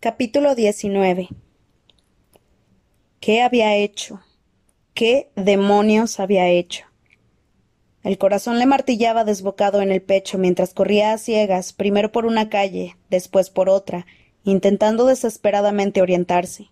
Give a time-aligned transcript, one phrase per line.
[0.00, 1.28] Capítulo 19
[3.18, 4.20] ¿Qué había hecho?
[4.94, 6.84] ¿Qué demonios había hecho?
[8.04, 12.48] El corazón le martillaba desbocado en el pecho mientras corría a ciegas, primero por una
[12.48, 14.06] calle, después por otra,
[14.44, 16.70] intentando desesperadamente orientarse.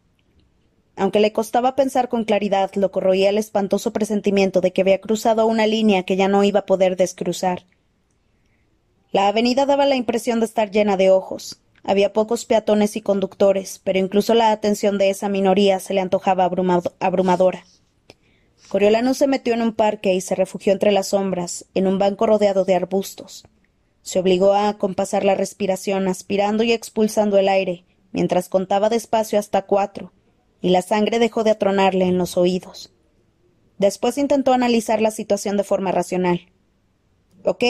[0.95, 5.49] Aunque le costaba pensar con claridad, lo corroía el espantoso presentimiento de que había cruzado
[5.49, 7.65] una línea que ya no iba a poder descruzar.
[9.11, 11.61] La avenida daba la impresión de estar llena de ojos.
[11.89, 16.51] Había pocos peatones y conductores, pero incluso la atención de esa minoría se le antojaba
[16.99, 17.65] abrumadora.
[18.69, 22.27] Coriolanus se metió en un parque y se refugió entre las sombras, en un banco
[22.27, 23.47] rodeado de arbustos.
[24.03, 29.63] Se obligó a compasar la respiración, aspirando y expulsando el aire, mientras contaba despacio hasta
[29.63, 30.13] cuatro,
[30.61, 32.93] y la sangre dejó de atronarle en los oídos.
[33.79, 36.41] Después intentó analizar la situación de forma racional.
[37.45, 37.63] Ok,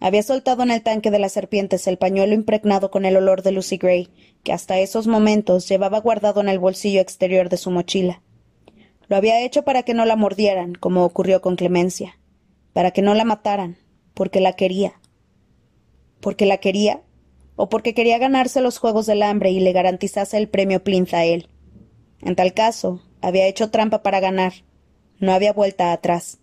[0.00, 3.52] había soltado en el tanque de las serpientes el pañuelo impregnado con el olor de
[3.52, 4.08] Lucy Gray,
[4.42, 8.22] que hasta esos momentos llevaba guardado en el bolsillo exterior de su mochila.
[9.08, 12.18] Lo había hecho para que no la mordieran, como ocurrió con Clemencia,
[12.72, 13.78] para que no la mataran,
[14.14, 15.00] porque la quería.
[16.20, 17.02] ¿Porque la quería?
[17.54, 21.24] ¿O porque quería ganarse los Juegos del Hambre y le garantizase el premio Plinth a
[21.24, 21.48] él?
[22.20, 24.52] En tal caso, había hecho trampa para ganar.
[25.18, 26.38] No había vuelta atrás.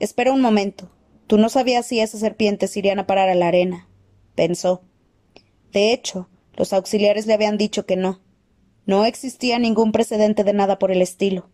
[0.00, 0.90] Espera un momento,
[1.26, 3.88] Tú no sabías si esas serpientes irían a parar a la arena,
[4.34, 4.82] pensó.
[5.72, 8.20] De hecho, los auxiliares le habían dicho que no.
[8.86, 11.50] No existía ningún precedente de nada por el estilo.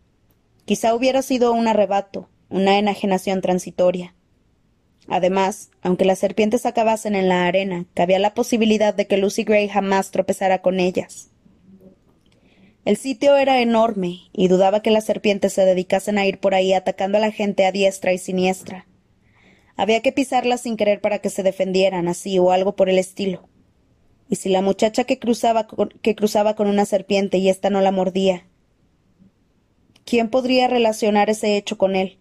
[0.67, 4.15] Quizá hubiera sido un arrebato, una enajenación transitoria.
[5.09, 9.69] Además, aunque las serpientes acabasen en la arena, cabía la posibilidad de que Lucy Gray
[9.69, 11.31] jamás tropezara con ellas.
[12.84, 16.73] El sitio era enorme, y dudaba que las serpientes se dedicasen a ir por ahí
[16.73, 18.87] atacando a la gente a diestra y siniestra.
[19.77, 23.48] Había que pisarlas sin querer para que se defendieran, así o algo por el estilo.
[24.28, 27.81] Y si la muchacha que cruzaba con, que cruzaba con una serpiente y ésta no
[27.81, 28.47] la mordía.
[30.05, 32.19] ¿Quién podría relacionar ese hecho con él?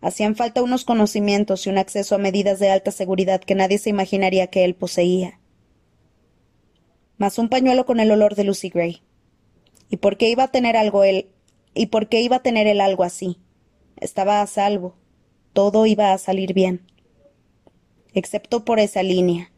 [0.00, 3.90] Hacían falta unos conocimientos y un acceso a medidas de alta seguridad que nadie se
[3.90, 5.40] imaginaría que él poseía.
[7.16, 9.02] Más un pañuelo con el olor de Lucy Gray.
[9.88, 11.28] ¿Y por qué iba a tener algo él?
[11.74, 13.38] ¿Y por qué iba a tener él algo así?
[13.96, 14.96] Estaba a salvo
[15.54, 16.82] todo iba a salir bien.
[18.12, 19.52] Excepto por esa línea.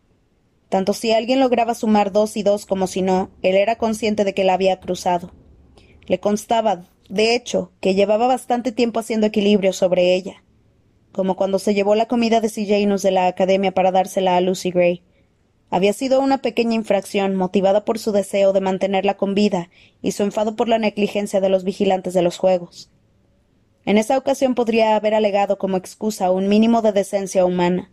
[0.69, 4.35] Tanto si alguien lograba sumar dos y dos como si no, él era consciente de
[4.35, 5.33] que la había cruzado.
[6.07, 10.45] Le constaba, de hecho, que llevaba bastante tiempo haciendo equilibrio sobre ella,
[11.13, 14.71] como cuando se llevó la comida de Janus de la academia para dársela a Lucy
[14.71, 15.03] Gray.
[15.71, 19.71] Había sido una pequeña infracción motivada por su deseo de mantenerla con vida
[20.03, 22.91] y su enfado por la negligencia de los vigilantes de los juegos.
[23.87, 27.89] En esa ocasión podría haber alegado como excusa un mínimo de decencia humana,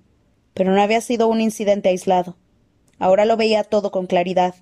[0.55, 2.35] pero no había sido un incidente aislado.
[2.97, 4.55] Ahora lo veía todo con claridad.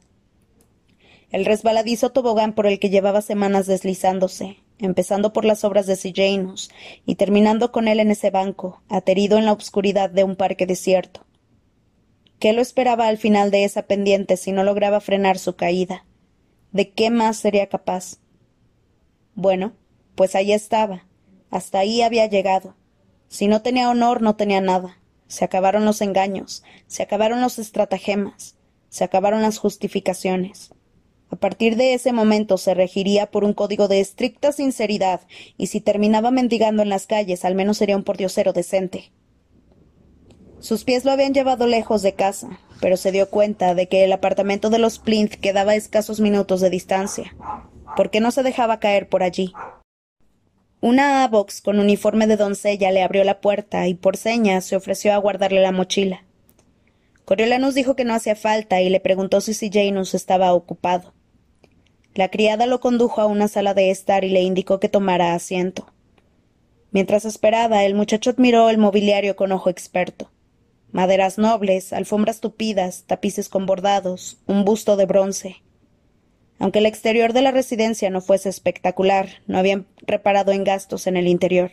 [1.30, 6.70] El resbaladizo tobogán por el que llevaba semanas deslizándose, empezando por las obras de Sejanus
[7.06, 11.25] y terminando con él en ese banco, aterido en la obscuridad de un parque desierto.
[12.40, 16.06] ¿Qué lo esperaba al final de esa pendiente si no lograba frenar su caída?
[16.74, 18.18] ¿De qué más sería capaz?
[19.34, 19.72] Bueno,
[20.16, 21.06] pues ahí estaba,
[21.52, 22.76] hasta ahí había llegado.
[23.28, 24.98] Si no tenía honor, no tenía nada.
[25.28, 28.56] Se acabaron los engaños, se acabaron los estratagemas,
[28.90, 30.74] se acabaron las justificaciones.
[31.30, 35.22] A partir de ese momento se regiría por un código de estricta sinceridad,
[35.58, 39.14] y si terminaba mendigando en las calles, al menos sería un pordiosero decente.
[40.60, 44.12] Sus pies lo habían llevado lejos de casa, pero se dio cuenta de que el
[44.12, 47.34] apartamento de los Plinth quedaba a escasos minutos de distancia.
[47.96, 49.54] ¿Por qué no se dejaba caer por allí?
[50.84, 55.14] Una Avox con uniforme de doncella le abrió la puerta y por señas se ofreció
[55.14, 56.24] a guardarle la mochila.
[57.24, 61.14] Coriolanus dijo que no hacía falta y le preguntó si Janus estaba ocupado.
[62.16, 65.86] La criada lo condujo a una sala de estar y le indicó que tomara asiento.
[66.90, 70.31] Mientras esperaba, el muchacho admiró el mobiliario con ojo experto.
[70.91, 75.62] Maderas nobles, alfombras tupidas, tapices con bordados, un busto de bronce,
[76.61, 81.17] aunque el exterior de la residencia no fuese espectacular, no habían reparado en gastos en
[81.17, 81.72] el interior.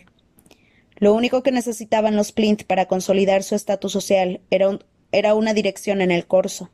[0.95, 4.79] Lo único que necesitaban los Plint para consolidar su estatus social era,
[5.11, 6.71] era una dirección en el corso.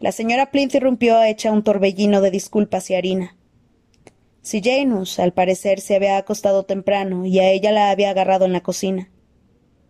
[0.00, 3.36] La señora Plint irrumpió hecha un torbellino de disculpas y harina.
[4.40, 8.54] Si Janus, al parecer, se había acostado temprano y a ella la había agarrado en
[8.54, 9.10] la cocina.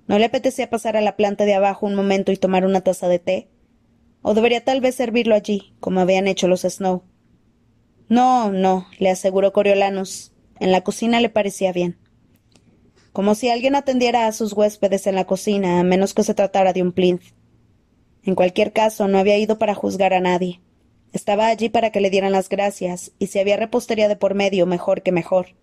[0.08, 3.06] ¿No le apetecía pasar a la planta de abajo un momento y tomar una taza
[3.06, 3.48] de té?
[4.22, 7.02] O debería tal vez servirlo allí, como habían hecho los Snow.
[8.08, 10.32] No, no, le aseguró Coriolanus.
[10.60, 11.98] En la cocina le parecía bien.
[13.12, 16.72] Como si alguien atendiera a sus huéspedes en la cocina, a menos que se tratara
[16.72, 17.22] de un plinth.
[18.24, 20.60] En cualquier caso, no había ido para juzgar a nadie.
[21.12, 24.66] Estaba allí para que le dieran las gracias, y si había repostería de por medio,
[24.66, 25.56] mejor que mejor.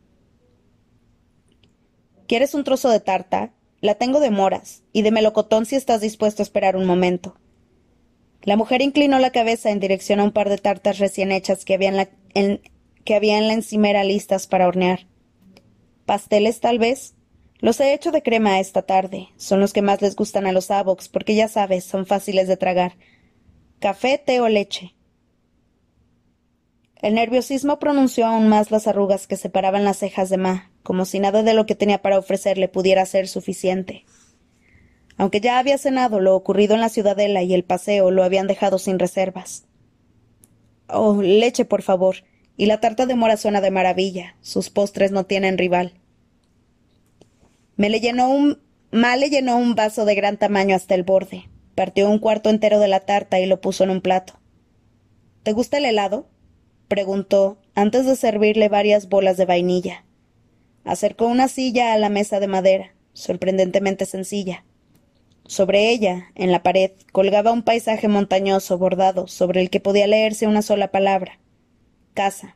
[2.28, 3.54] ¿Quieres un trozo de tarta?
[3.82, 7.38] La tengo de moras, y de melocotón si estás dispuesto a esperar un momento.
[8.44, 11.74] La mujer inclinó la cabeza en dirección a un par de tartas recién hechas que
[11.74, 12.10] había en la,
[13.06, 15.08] que había en la encimera listas para hornear.
[16.06, 17.16] ¿Pasteles, tal vez?
[17.60, 19.30] Los he hecho de crema esta tarde.
[19.38, 22.58] Son los que más les gustan a los abox, porque ya sabes, son fáciles de
[22.58, 22.98] tragar.
[23.80, 24.94] ¿Café, té o leche?
[27.02, 31.20] El nerviosismo pronunció aún más las arrugas que separaban las cejas de Ma, como si
[31.20, 34.06] nada de lo que tenía para ofrecerle pudiera ser suficiente.
[35.18, 38.80] Aunque ya había cenado, lo ocurrido en la ciudadela y el paseo lo habían dejado
[38.80, 39.66] sin reservas.
[40.88, 42.18] Oh, leche, por favor.
[42.58, 44.36] Y la tarta de mora suena de maravilla.
[44.42, 45.94] Sus postres no tienen rival.
[47.76, 48.60] Me le llenó un.
[48.92, 51.50] Ma le llenó un vaso de gran tamaño hasta el borde.
[51.74, 54.34] Partió un cuarto entero de la tarta y lo puso en un plato.
[55.42, 56.28] ¿Te gusta el helado?
[56.88, 60.06] preguntó, antes de servirle varias bolas de vainilla.
[60.84, 64.64] Acercó una silla a la mesa de madera, sorprendentemente sencilla.
[65.46, 70.48] Sobre ella, en la pared, colgaba un paisaje montañoso bordado sobre el que podía leerse
[70.48, 71.40] una sola palabra
[72.14, 72.56] casa.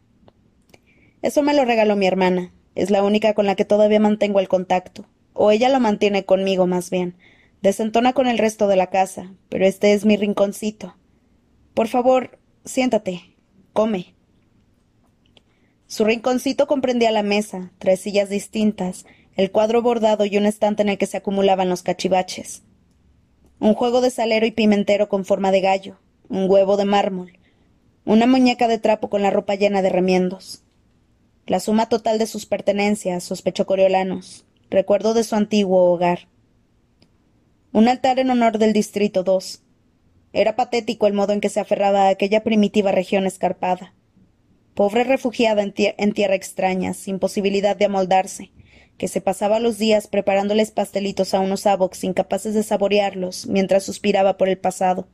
[1.21, 2.53] Eso me lo regaló mi hermana.
[2.75, 5.05] Es la única con la que todavía mantengo el contacto.
[5.33, 7.17] O ella lo mantiene conmigo, más bien.
[7.61, 10.95] Desentona con el resto de la casa, pero este es mi rinconcito.
[11.73, 13.35] Por favor, siéntate.
[13.73, 14.15] Come.
[15.87, 19.05] Su rinconcito comprendía la mesa, tres sillas distintas,
[19.35, 22.63] el cuadro bordado y un estante en el que se acumulaban los cachivaches.
[23.59, 25.97] Un juego de salero y pimentero con forma de gallo,
[26.29, 27.33] un huevo de mármol,
[28.05, 30.63] una muñeca de trapo con la ropa llena de remiendos.
[31.47, 36.27] La suma total de sus pertenencias, sospechó Coriolanos, recuerdo de su antiguo hogar.
[37.71, 39.59] Un altar en honor del Distrito II.
[40.33, 43.95] Era patético el modo en que se aferraba a aquella primitiva región escarpada.
[44.75, 48.51] Pobre refugiada en tierra extraña, sin posibilidad de amoldarse,
[48.97, 54.37] que se pasaba los días preparándoles pastelitos a unos abox incapaces de saborearlos mientras suspiraba
[54.37, 55.07] por el pasado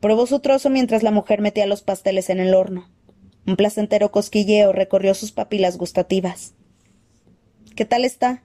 [0.00, 2.88] Probó su trozo mientras la mujer metía los pasteles en el horno.
[3.46, 6.54] Un placentero cosquilleo recorrió sus papilas gustativas.
[7.74, 8.42] ¿Qué tal está?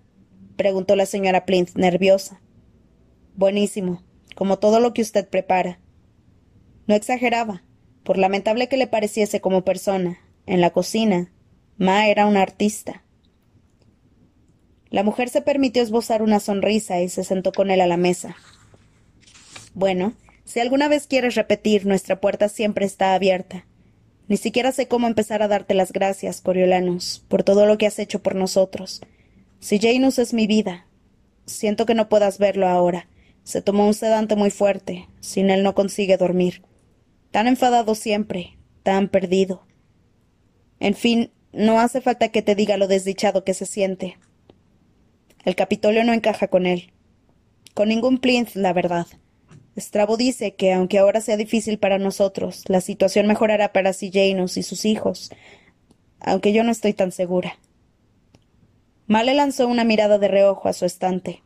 [0.56, 2.42] preguntó la señora Plinth, nerviosa.
[3.36, 4.02] Buenísimo,
[4.36, 5.80] como todo lo que usted prepara.
[6.88, 7.64] No exageraba,
[8.04, 10.20] por lamentable que le pareciese como persona.
[10.46, 11.32] En la cocina,
[11.78, 13.03] Ma era una artista.
[14.94, 18.36] La mujer se permitió esbozar una sonrisa y se sentó con él a la mesa.
[19.74, 20.14] Bueno,
[20.46, 23.66] si alguna vez quieres repetir, nuestra puerta siempre está abierta.
[24.28, 27.98] Ni siquiera sé cómo empezar a darte las gracias, Coriolanus, por todo lo que has
[27.98, 29.02] hecho por nosotros.
[29.60, 30.86] Si Janus es mi vida.
[31.48, 33.08] Siento que no puedas verlo ahora.
[33.44, 35.08] Se tomó un sedante muy fuerte.
[35.22, 36.62] Sin él no consigue dormir.
[37.32, 39.66] Tan enfadado siempre, tan perdido.
[40.80, 44.20] En fin, no hace falta que te diga lo desdichado que se siente.
[45.44, 46.92] El Capitolio no encaja con él.
[47.74, 49.08] Con ningún Plinth, la verdad.
[49.78, 54.64] Strabo dice que, aunque ahora sea difícil para nosotros, la situación mejorará para Sillanus y
[54.64, 55.32] sus hijos,
[56.20, 57.58] aunque yo no estoy tan segura.
[59.08, 61.44] Male lanzó una mirada de reojo a su estante.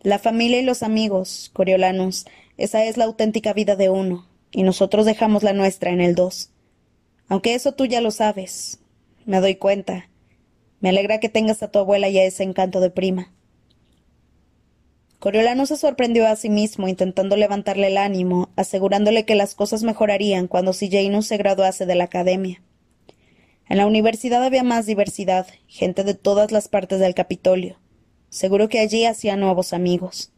[0.00, 2.26] La familia y los amigos, Coriolanus,
[2.56, 6.50] esa es la auténtica vida de uno, y nosotros dejamos la nuestra en el dos.
[7.28, 8.80] Aunque eso tú ya lo sabes.
[9.24, 10.07] Me doy cuenta.
[10.80, 13.32] Me alegra que tengas a tu abuela y a ese encanto de prima.
[15.18, 20.46] Coriolano se sorprendió a sí mismo, intentando levantarle el ánimo, asegurándole que las cosas mejorarían
[20.46, 22.62] cuando Sillanus se graduase de la academia.
[23.68, 27.78] En la universidad había más diversidad, gente de todas las partes del Capitolio.
[28.30, 30.30] Seguro que allí hacía nuevos amigos.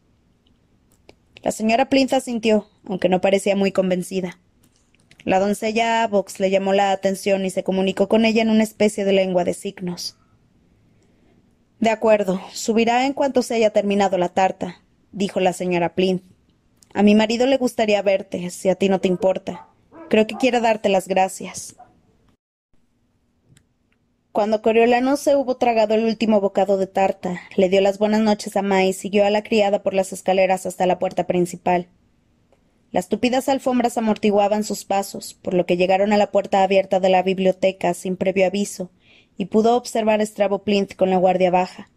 [1.43, 4.39] La señora Plinth sintió, aunque no parecía muy convencida.
[5.23, 9.05] La doncella Avox le llamó la atención y se comunicó con ella en una especie
[9.05, 10.17] de lengua de signos.
[11.81, 16.23] De acuerdo, subirá en cuanto se haya terminado la tarta, dijo la señora Plinth.
[16.93, 19.67] A mi marido le gustaría verte, si a ti no te importa.
[20.07, 21.75] Creo que quiere darte las gracias.
[24.31, 28.55] Cuando Coriolano se hubo tragado el último bocado de tarta, le dio las buenas noches
[28.55, 31.87] a Ma y siguió a la criada por las escaleras hasta la puerta principal.
[32.91, 37.09] Las tupidas alfombras amortiguaban sus pasos, por lo que llegaron a la puerta abierta de
[37.09, 38.91] la biblioteca sin previo aviso,
[39.41, 41.89] y pudo observar Strabo Plinth con la guardia baja.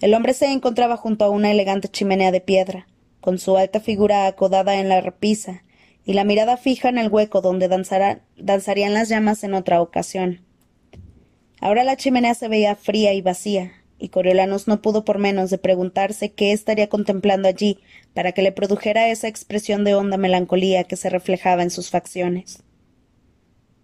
[0.00, 2.86] El hombre se encontraba junto a una elegante chimenea de piedra,
[3.20, 5.64] con su alta figura acodada en la repisa
[6.06, 10.40] y la mirada fija en el hueco donde danzarían las llamas en otra ocasión.
[11.60, 15.58] Ahora la chimenea se veía fría y vacía, y Coriolanus no pudo por menos de
[15.58, 17.80] preguntarse qué estaría contemplando allí
[18.14, 22.62] para que le produjera esa expresión de honda melancolía que se reflejaba en sus facciones.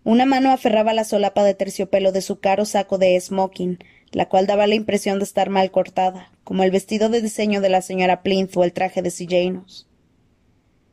[0.07, 3.81] Una mano aferraba la solapa de terciopelo de su caro saco de smoking,
[4.13, 7.71] la cual daba la impresión de estar mal cortada, como el vestido de diseño de
[7.71, 9.89] la señora Plinth o el traje de Sejanus.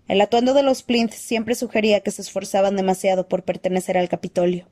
[0.08, 4.68] El atuendo de los Plinth siempre sugería que se esforzaban demasiado por pertenecer al Capitolio.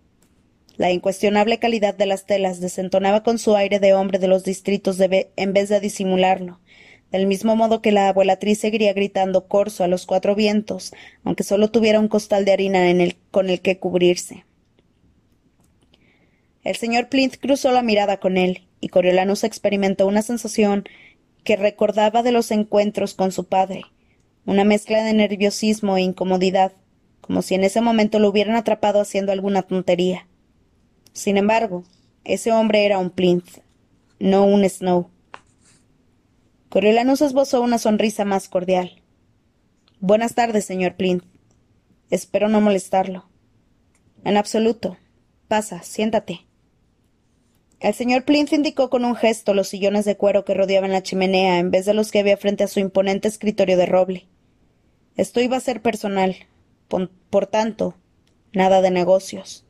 [0.75, 4.97] La incuestionable calidad de las telas desentonaba con su aire de hombre de los distritos
[4.99, 6.59] en vez de disimularlo,
[7.11, 11.69] del mismo modo que la abuelatriz seguiría gritando corso a los cuatro vientos, aunque solo
[11.69, 12.85] tuviera un costal de harina
[13.31, 14.45] con el que cubrirse.
[16.63, 20.85] El señor Plinth cruzó la mirada con él, y Coriolanus experimentó una sensación
[21.43, 23.83] que recordaba de los encuentros con su padre,
[24.45, 26.73] una mezcla de nerviosismo e incomodidad,
[27.19, 30.27] como si en ese momento lo hubieran atrapado haciendo alguna tontería.
[31.13, 31.83] Sin embargo,
[32.23, 33.59] ese hombre era un Plinth,
[34.19, 35.09] no un Snow.
[36.71, 39.01] Coriolanus esbozó una sonrisa más cordial.
[39.99, 41.25] Buenas tardes, señor Plinth.
[42.09, 43.27] Espero no molestarlo.
[44.23, 44.95] En absoluto.
[45.49, 46.47] Pasa, siéntate.
[47.81, 51.59] El señor Plinth indicó con un gesto los sillones de cuero que rodeaban la chimenea
[51.59, 54.29] en vez de los que había frente a su imponente escritorio de roble.
[55.17, 56.37] Esto iba a ser personal.
[56.87, 57.95] por tanto,
[58.53, 59.65] nada de negocios.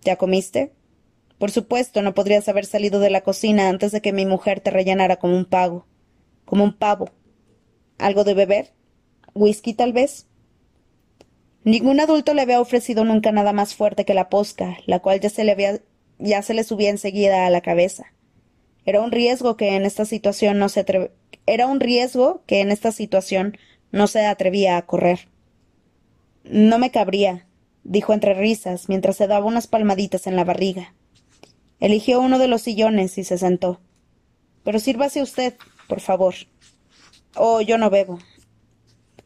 [0.00, 0.72] ¿Ya comiste?
[1.36, 4.70] Por supuesto, no podrías haber salido de la cocina antes de que mi mujer te
[4.70, 5.89] rellenara como un pago.
[6.50, 7.10] Como un pavo.
[7.96, 8.72] ¿Algo de beber?
[9.34, 10.26] ¿Whisky, tal vez?
[11.62, 15.30] Ningún adulto le había ofrecido nunca nada más fuerte que la posca, la cual ya
[15.30, 15.80] se le había
[16.18, 18.06] ya se le subía enseguida a la cabeza.
[18.84, 20.84] Era un riesgo que en esta situación no se
[21.46, 23.56] era un riesgo que en esta situación
[23.92, 25.28] no se atrevía a correr.
[26.42, 27.46] No me cabría,
[27.84, 30.94] dijo entre risas mientras se daba unas palmaditas en la barriga.
[31.78, 33.78] Eligió uno de los sillones y se sentó.
[34.64, 35.54] Pero sírvase usted,
[35.90, 36.34] por favor.
[37.34, 38.20] Oh, yo no bebo.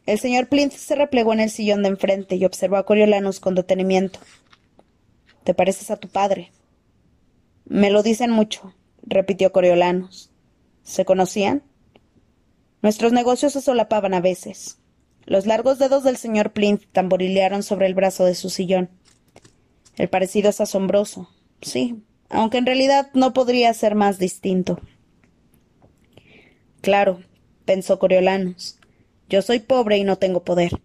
[0.06, 3.54] El señor Plinth se replegó en el sillón de enfrente y observó a Coriolanus con
[3.54, 4.18] detenimiento.
[5.44, 6.52] Te pareces a tu padre.
[7.66, 10.30] Me lo dicen mucho, repitió Coriolanus.
[10.82, 11.62] ¿Se conocían?
[12.82, 14.78] Nuestros negocios se solapaban a veces.
[15.26, 18.90] Los largos dedos del señor Plinth tamborilearon sobre el brazo de su sillón.
[19.96, 21.28] El parecido es asombroso.
[21.60, 24.80] Sí, aunque en realidad no podría ser más distinto.
[26.84, 27.22] Claro,
[27.64, 28.78] pensó Coriolanus.
[29.30, 30.82] Yo soy pobre y no tengo poder.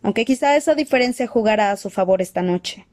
[0.00, 2.86] Aunque quizá esa diferencia jugara a su favor esta noche.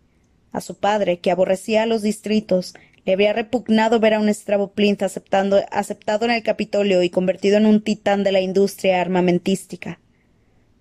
[0.51, 2.73] A su padre, que aborrecía a los distritos,
[3.05, 7.67] le habría repugnado ver a un Strabo Plinth aceptado en el Capitolio y convertido en
[7.67, 9.99] un titán de la industria armamentística.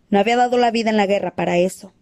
[0.08, 1.92] No había dado la vida en la guerra para eso.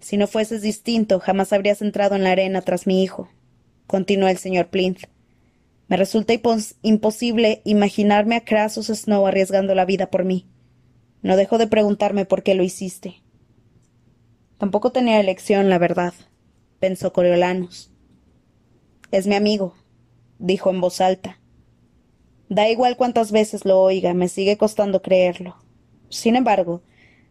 [0.00, 3.28] Si no fueses distinto, jamás habrías entrado en la arena tras mi hijo,
[3.86, 5.11] continuó el señor Plinth.
[5.92, 6.32] Me resulta
[6.80, 10.48] imposible imaginarme a Crassus Snow arriesgando la vida por mí.
[11.20, 13.22] No dejo de preguntarme por qué lo hiciste.
[14.56, 16.14] Tampoco tenía elección, la verdad,
[16.78, 17.92] pensó Coriolanus.
[19.10, 19.74] Es mi amigo,
[20.38, 21.42] dijo en voz alta.
[22.48, 25.58] Da igual cuántas veces lo oiga, me sigue costando creerlo.
[26.08, 26.80] Sin embargo,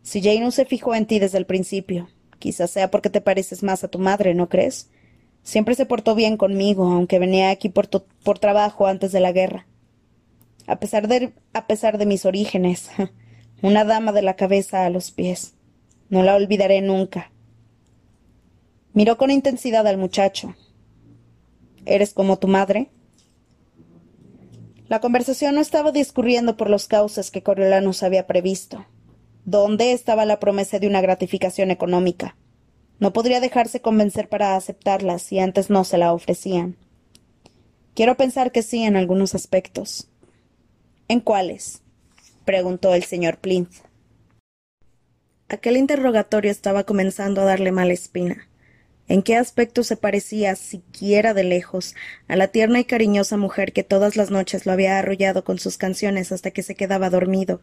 [0.04, 3.84] si Jane se fijó en ti desde el principio, quizás sea porque te pareces más
[3.84, 4.92] a tu madre, ¿no crees?
[5.44, 9.68] Siempre se portó bien conmigo, aunque venía aquí por, por trabajo antes de la guerra.
[10.68, 12.90] A pesar, de, a pesar de mis orígenes,
[13.62, 15.56] una dama de la cabeza a los pies.
[16.10, 17.32] No la olvidaré nunca.
[18.94, 20.56] Miró con intensidad al muchacho.
[21.86, 22.92] ¿Eres como tu madre?
[24.88, 28.86] La conversación no estaba discurriendo por los cauces que Coriolanus había previsto.
[29.46, 32.36] ¿Dónde estaba la promesa de una gratificación económica?
[33.02, 36.78] No podría dejarse convencer para aceptarla si antes no se la ofrecían.
[37.94, 40.10] Quiero pensar que sí en algunos aspectos.
[41.10, 41.82] ¿En cuáles?
[42.46, 43.84] preguntó el señor Plinth.
[45.50, 48.48] Aquel interrogatorio estaba comenzando a darle mala espina
[49.12, 51.96] en qué aspecto se parecía, siquiera de lejos,
[52.30, 55.76] a la tierna y cariñosa mujer que todas las noches lo había arrollado con sus
[55.76, 57.60] canciones hasta que se quedaba dormido.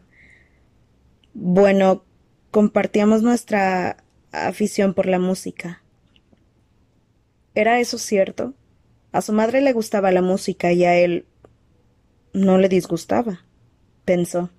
[1.33, 2.03] Bueno,
[2.51, 3.97] compartíamos nuestra
[4.31, 5.81] afición por la música.
[7.55, 8.53] ¿Era eso cierto?
[9.11, 11.25] A su madre le gustaba la música y a él
[12.33, 13.45] no le disgustaba,
[14.05, 14.51] pensó.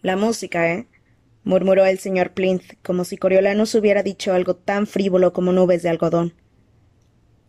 [0.00, 0.86] La música, ¿eh?
[1.44, 5.88] murmuró el señor Plinth, como si Coriolanus hubiera dicho algo tan frívolo como nubes de
[5.88, 6.34] algodón.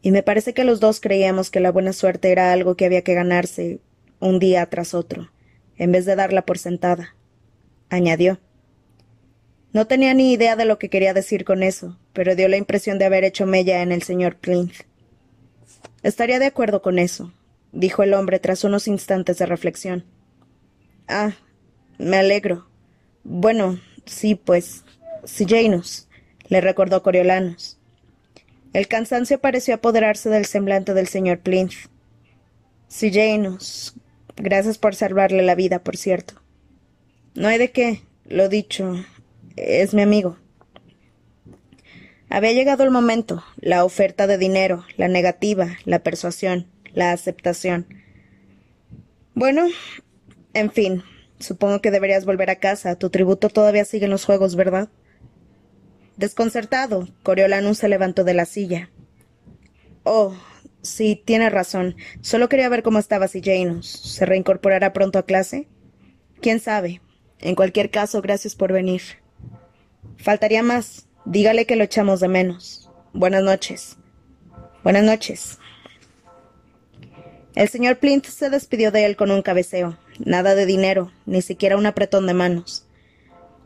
[0.01, 3.03] Y me parece que los dos creíamos que la buena suerte era algo que había
[3.03, 3.79] que ganarse
[4.19, 5.31] un día tras otro,
[5.77, 7.15] en vez de darla por sentada.
[7.89, 8.39] añadió.
[9.73, 12.99] No tenía ni idea de lo que quería decir con eso, pero dio la impresión
[12.99, 14.81] de haber hecho mella en el señor Plinth.
[16.03, 17.33] Estaría de acuerdo con eso,
[17.71, 20.05] dijo el hombre tras unos instantes de reflexión.
[21.07, 21.31] Ah,
[21.97, 22.67] me alegro.
[23.23, 24.83] Bueno, sí, pues.
[25.25, 26.07] Si Janus,
[26.49, 27.79] le recordó Coriolanus.
[28.73, 31.87] El cansancio pareció apoderarse del semblante del señor Plinth.
[32.87, 33.95] Si Janus.
[34.35, 36.41] Gracias por salvarle la vida, por cierto.
[37.33, 38.95] No hay de qué, lo dicho.
[39.55, 40.37] Es mi amigo.
[42.29, 47.85] Había llegado el momento, la oferta de dinero, la negativa, la persuasión, la aceptación.
[49.35, 49.67] Bueno,
[50.55, 51.03] en fin,
[51.39, 52.97] supongo que deberías volver a casa.
[52.97, 54.89] Tu tributo todavía sigue en los juegos, ¿verdad?
[56.17, 58.89] Desconcertado, Coriolanus se levantó de la silla.
[60.03, 60.35] Oh,
[60.81, 61.95] sí, tiene razón.
[62.21, 63.87] Solo quería ver cómo estaba si Janus.
[63.87, 65.67] ¿Se reincorporará pronto a clase?
[66.41, 67.01] ¿Quién sabe?
[67.39, 69.01] En cualquier caso, gracias por venir.
[70.17, 71.07] Faltaría más.
[71.25, 72.89] Dígale que lo echamos de menos.
[73.13, 73.97] Buenas noches.
[74.83, 75.59] Buenas noches.
[77.55, 79.97] El señor Plint se despidió de él con un cabeceo.
[80.19, 82.85] Nada de dinero, ni siquiera un apretón de manos.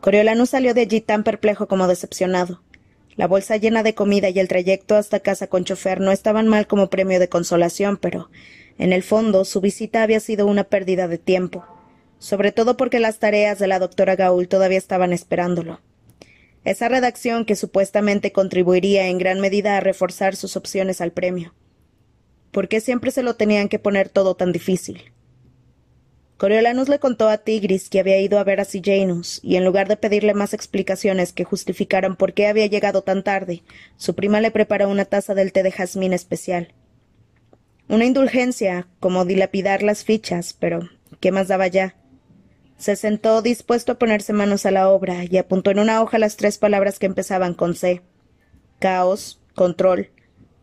[0.02, 2.62] Coriolano salió de allí tan perplejo como decepcionado.
[3.16, 6.68] La bolsa llena de comida y el trayecto hasta casa con chofer no estaban mal
[6.68, 8.30] como premio de consolación, pero,
[8.78, 11.66] en el fondo, su visita había sido una pérdida de tiempo
[12.20, 15.82] sobre todo porque las tareas de la doctora Gaul todavía estaban esperándolo.
[16.68, 21.54] Esa redacción que supuestamente contribuiría en gran medida a reforzar sus opciones al premio.
[22.52, 25.14] ¿Por qué siempre se lo tenían que poner todo tan difícil?
[26.36, 29.88] Coriolanus le contó a Tigris que había ido a ver a Janus, y en lugar
[29.88, 33.64] de pedirle más explicaciones que justificaran por qué había llegado tan tarde,
[33.96, 36.74] su prima le preparó una taza del té de jazmín especial.
[37.88, 40.82] Una indulgencia, como dilapidar las fichas, pero
[41.22, 41.96] ¿qué más daba ya?
[42.78, 46.38] Se sentó dispuesto a ponerse manos a la obra y apuntó en una hoja las
[46.38, 48.04] tres palabras que empezaban con C.
[48.80, 50.12] Caos, control.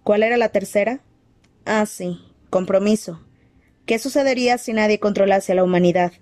[0.04, 1.00] ¿Cuál era la tercera?
[1.64, 3.20] Ah, sí, compromiso.
[3.84, 6.12] ¿Qué sucedería si nadie controlase a la humanidad?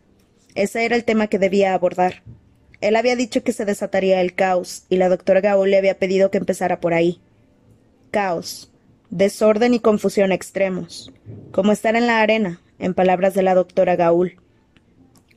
[0.54, 2.22] Ese era el tema que debía abordar.
[2.80, 6.30] Él había dicho que se desataría el caos, y la doctora Gaul le había pedido
[6.30, 7.20] que empezara por ahí.
[8.10, 8.70] Caos.
[9.10, 11.12] Desorden y confusión extremos.
[11.50, 14.41] Como estar en la arena, en palabras de la doctora Gaul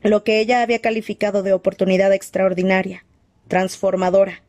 [0.09, 3.05] lo que ella había calificado de oportunidad extraordinaria,
[3.47, 4.43] transformadora.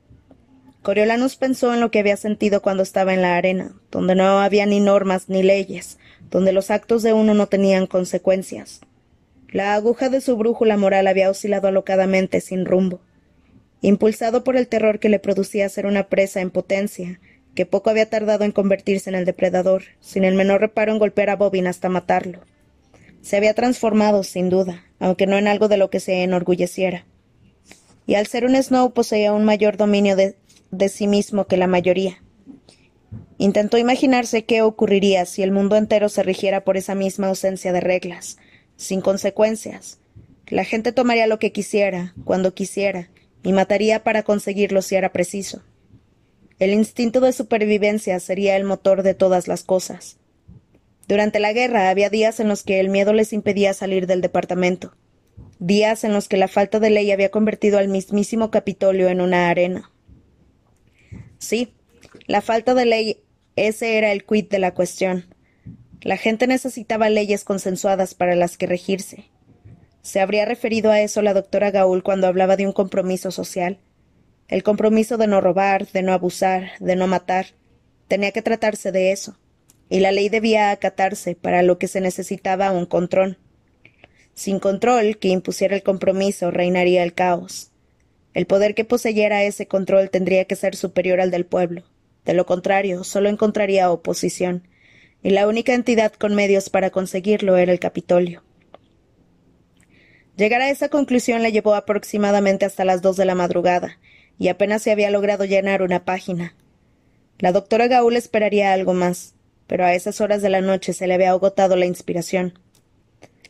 [0.82, 4.66] Coriolanus pensó en lo que había sentido cuando estaba en la arena, donde no había
[4.66, 5.98] ni normas ni leyes,
[6.30, 8.80] donde los actos de uno no tenían consecuencias.
[9.48, 13.00] La aguja de su brújula moral había oscilado alocadamente sin rumbo.
[13.80, 17.18] Impulsado por el terror que le producía ser una presa en potencia,
[17.54, 21.30] que poco había tardado en convertirse en el depredador, sin el menor reparo en golpear
[21.30, 22.40] a Bobin hasta matarlo.
[23.26, 27.06] Se había transformado, sin duda, aunque no en algo de lo que se enorgulleciera.
[28.06, 30.36] Y al ser un Snow poseía un mayor dominio de,
[30.70, 32.22] de sí mismo que la mayoría.
[33.36, 37.80] Intentó imaginarse qué ocurriría si el mundo entero se rigiera por esa misma ausencia de
[37.80, 38.38] reglas,
[38.76, 39.98] sin consecuencias.
[40.46, 43.10] La gente tomaría lo que quisiera, cuando quisiera,
[43.42, 45.64] y mataría para conseguirlo si era preciso.
[46.60, 50.16] El instinto de supervivencia sería el motor de todas las cosas.
[51.08, 54.96] Durante la guerra había días en los que el miedo les impedía salir del departamento,
[55.60, 59.48] días en los que la falta de ley había convertido al mismísimo Capitolio en una
[59.48, 59.92] arena.
[61.38, 61.74] Sí,
[62.26, 63.22] la falta de ley,
[63.54, 65.32] ese era el quid de la cuestión.
[66.00, 69.30] La gente necesitaba leyes consensuadas para las que regirse.
[70.02, 73.78] ¿Se habría referido a eso la doctora Gaul cuando hablaba de un compromiso social?
[74.48, 77.46] El compromiso de no robar, de no abusar, de no matar.
[78.08, 79.36] Tenía que tratarse de eso
[79.88, 83.38] y la ley debía acatarse, para lo que se necesitaba un control.
[84.34, 87.70] Sin control que impusiera el compromiso reinaría el caos.
[88.34, 91.84] El poder que poseyera ese control tendría que ser superior al del pueblo.
[92.24, 94.68] De lo contrario, solo encontraría oposición,
[95.22, 98.42] y la única entidad con medios para conseguirlo era el Capitolio.
[100.36, 103.98] Llegar a esa conclusión le llevó aproximadamente hasta las dos de la madrugada,
[104.38, 106.54] y apenas se había logrado llenar una página.
[107.38, 109.35] La doctora Gaul esperaría algo más,
[109.66, 112.58] pero a esas horas de la noche se le había agotado la inspiración.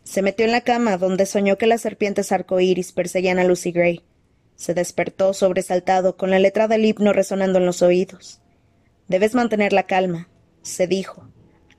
[0.05, 4.05] Se metió en la cama, donde soñó que las serpientes arcoíris perseguían a Lucy Gray.
[4.55, 8.41] Se despertó sobresaltado, con la letra del himno resonando en los oídos.
[9.09, 10.29] Debes mantener la calma,
[10.63, 11.29] se dijo.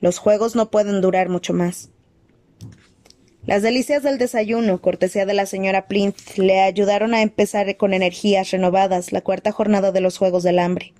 [0.01, 1.89] Los juegos no pueden durar mucho más.
[3.45, 8.51] Las delicias del desayuno, cortesía de la señora Plinth, le ayudaron a empezar con energías
[8.51, 10.93] renovadas la cuarta jornada de los Juegos del Hambre.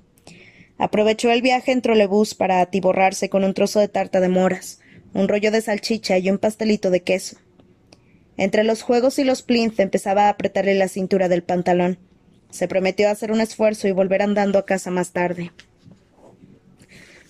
[0.78, 4.80] Aprovechó el viaje en trolebús para atiborrarse con un trozo de tarta de moras,
[5.14, 7.38] un rollo de salchicha y un pastelito de queso.
[8.38, 11.98] Entre los juegos y los plinth empezaba a apretarle la cintura del pantalón.
[12.52, 15.52] Se prometió hacer un esfuerzo y volver andando a casa más tarde.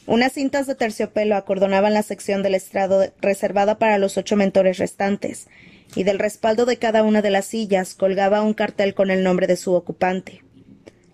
[0.05, 5.47] Unas cintas de terciopelo acordonaban la sección del estrado reservada para los ocho mentores restantes,
[5.95, 9.47] y del respaldo de cada una de las sillas colgaba un cartel con el nombre
[9.47, 10.43] de su ocupante.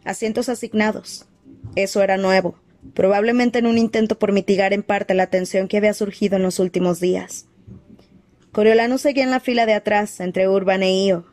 [0.04, 1.28] Asientos asignados.
[1.76, 2.56] Eso era nuevo,
[2.94, 6.60] probablemente en un intento por mitigar en parte la tensión que había surgido en los
[6.60, 7.48] últimos días.
[8.52, 11.26] Coriolano seguía en la fila de atrás, entre Urban e Io.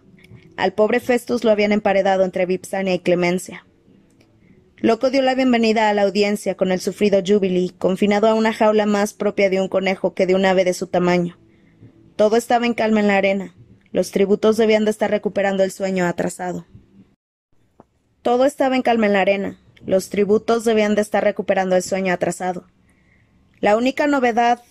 [0.57, 3.67] Al pobre Festus lo habían emparedado entre Vipsania y Clemencia.
[4.79, 8.87] Loco dio la bienvenida a la audiencia con el sufrido Jubilee, confinado a una jaula
[8.87, 11.39] más propia de un conejo que de un ave de su tamaño.
[12.17, 13.55] Todo estaba en calma en la arena.
[13.93, 16.65] Los tributos debían de estar recuperando el sueño atrasado.
[18.23, 19.61] Todo estaba en calma en la arena.
[19.87, 22.67] Los tributos debían de estar recuperando el sueño atrasado.
[23.61, 24.63] La única novedad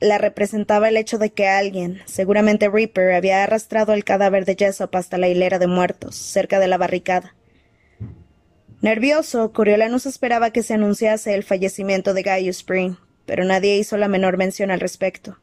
[0.00, 4.94] la representaba el hecho de que alguien, seguramente Reaper, había arrastrado el cadáver de Jessop
[4.96, 7.34] hasta la hilera de muertos, cerca de la barricada.
[8.80, 14.08] Nervioso, Coriolanus esperaba que se anunciase el fallecimiento de Gaius Spring, pero nadie hizo la
[14.08, 15.38] menor mención al respecto.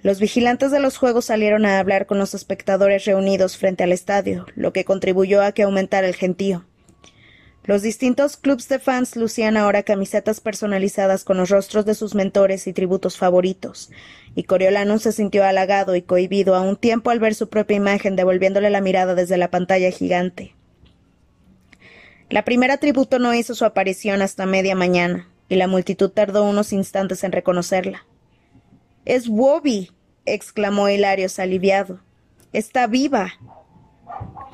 [0.00, 4.46] Los vigilantes de los juegos salieron a hablar con los espectadores reunidos frente al estadio,
[4.54, 6.64] lo que contribuyó a que aumentara el gentío.
[7.64, 12.66] Los distintos clubs de fans lucían ahora camisetas personalizadas con los rostros de sus mentores
[12.66, 13.90] y tributos favoritos,
[14.34, 18.16] y Coriolanus se sintió halagado y cohibido a un tiempo al ver su propia imagen
[18.16, 20.54] devolviéndole la mirada desde la pantalla gigante.
[22.28, 26.70] La primera tributo no hizo su aparición hasta media mañana, y la multitud tardó unos
[26.72, 28.04] instantes en reconocerla.
[29.06, 29.90] Es Wobby,
[30.26, 32.00] exclamó Hilario aliviado.
[32.52, 33.32] Está viva.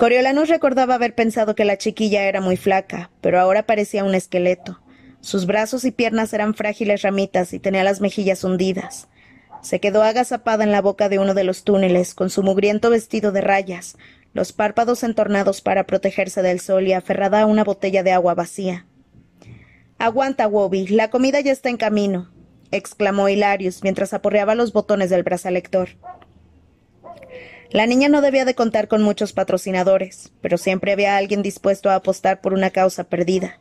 [0.00, 4.80] Coriolanus recordaba haber pensado que la chiquilla era muy flaca, pero ahora parecía un esqueleto.
[5.20, 9.08] Sus brazos y piernas eran frágiles ramitas y tenía las mejillas hundidas.
[9.60, 13.30] Se quedó agazapada en la boca de uno de los túneles, con su mugriento vestido
[13.30, 13.98] de rayas,
[14.32, 18.86] los párpados entornados para protegerse del sol y aferrada a una botella de agua vacía.
[19.98, 22.30] Aguanta, Wobby, la comida ya está en camino,
[22.70, 25.90] exclamó Hilarius mientras aporreaba los botones del brazalector.
[27.72, 31.94] La niña no debía de contar con muchos patrocinadores, pero siempre había alguien dispuesto a
[31.94, 33.60] apostar por una causa perdida.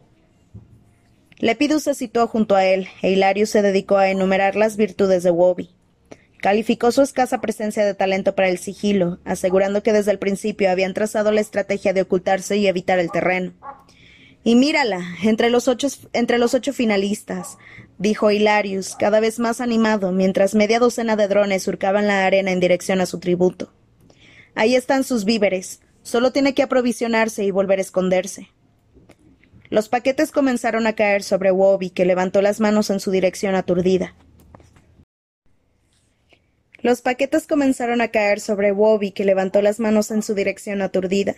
[1.37, 5.29] Lepidus se situó junto a él, e Hilarius se dedicó a enumerar las virtudes de
[5.29, 5.69] Wobby.
[6.41, 10.95] Calificó su escasa presencia de talento para el sigilo, asegurando que desde el principio habían
[10.95, 13.53] trazado la estrategia de ocultarse y evitar el terreno.
[14.43, 17.59] Y mírala, entre los ocho, entre los ocho finalistas,
[17.99, 22.59] dijo Hilarius, cada vez más animado, mientras media docena de drones surcaban la arena en
[22.59, 23.71] dirección a su tributo.
[24.59, 25.79] Ahí están sus víveres.
[26.03, 28.49] Solo tiene que aprovisionarse y volver a esconderse.
[29.69, 34.15] Los paquetes comenzaron a caer sobre Wobby, que levantó las manos en su dirección aturdida.
[36.81, 41.37] Los paquetes comenzaron a caer sobre Wobby, que levantó las manos en su dirección aturdida.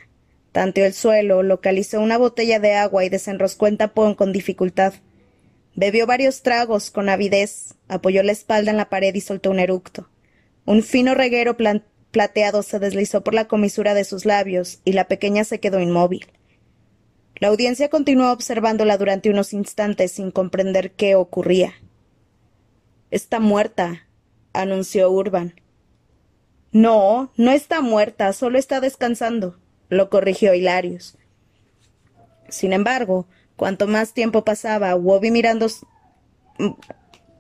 [0.51, 4.95] Tanteó el suelo, localizó una botella de agua y desenroscó en tapón con dificultad.
[5.75, 10.09] Bebió varios tragos con avidez, apoyó la espalda en la pared y soltó un eructo.
[10.65, 11.55] Un fino reguero
[12.11, 16.27] plateado se deslizó por la comisura de sus labios y la pequeña se quedó inmóvil.
[17.35, 21.73] La audiencia continuó observándola durante unos instantes sin comprender qué ocurría.
[23.09, 24.07] Está muerta,
[24.53, 25.55] anunció Urban.
[26.71, 31.17] No, no está muerta, solo está descansando, lo corrigió Hilarius.
[32.47, 35.67] Sin embargo, cuanto más tiempo pasaba Wobby mirando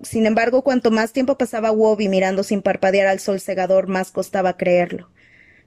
[0.03, 4.57] sin embargo, cuanto más tiempo pasaba Wobby mirando sin parpadear al sol cegador, más costaba
[4.57, 5.09] creerlo.